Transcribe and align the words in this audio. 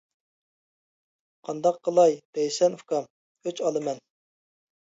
-قانداق 1.49 1.77
قىلاي 1.89 2.17
دەيسەن 2.39 2.79
ئۇكام؟ 2.81 3.07
-ئۆچ 3.49 3.63
ئالىمەن! 3.67 4.01